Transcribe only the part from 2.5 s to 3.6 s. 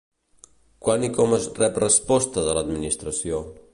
l'Administració?